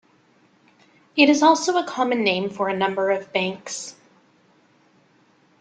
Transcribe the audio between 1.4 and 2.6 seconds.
also a common name